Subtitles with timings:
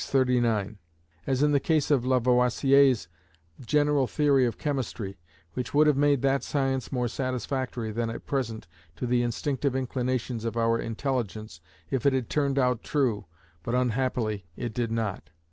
[0.03, 0.79] 639):
[1.27, 3.07] as in the case of Lavoisier's
[3.63, 5.19] general theory of chemistry,
[5.53, 10.43] which would have made that science more satisfactory than at present to "the instinctive inclinations
[10.43, 11.61] of our intelligence"
[11.91, 13.25] if it had turned out true,
[13.61, 15.29] but unhappily it did not.